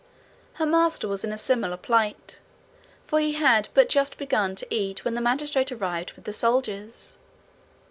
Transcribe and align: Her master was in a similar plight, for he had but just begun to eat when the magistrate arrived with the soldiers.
Her 0.53 0.65
master 0.65 1.07
was 1.07 1.23
in 1.23 1.31
a 1.31 1.37
similar 1.37 1.77
plight, 1.77 2.39
for 3.05 3.19
he 3.19 3.33
had 3.33 3.67
but 3.75 3.87
just 3.87 4.17
begun 4.17 4.55
to 4.55 4.65
eat 4.73 5.05
when 5.05 5.13
the 5.13 5.21
magistrate 5.21 5.71
arrived 5.71 6.13
with 6.13 6.25
the 6.25 6.33
soldiers. 6.33 7.19